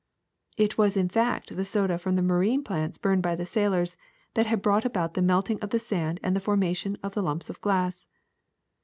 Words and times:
''"It 0.57 0.79
was 0.79 0.97
in 0.97 1.09
fact 1.09 1.55
the 1.55 1.63
soda 1.63 1.99
from 1.99 2.15
the 2.15 2.23
marine 2.23 2.63
plants 2.63 2.97
burned 2.97 3.21
by 3.21 3.35
the 3.35 3.45
sailors 3.45 3.97
that 4.33 4.47
had 4.47 4.59
brought 4.63 4.83
about 4.83 5.13
the 5.13 5.21
melting 5.21 5.59
of 5.59 5.69
the 5.69 5.77
sand 5.77 6.19
and 6.23 6.35
the 6.35 6.39
formation 6.39 6.97
of 7.03 7.15
lumps 7.15 7.51
of 7.51 7.61
glass. 7.61 8.07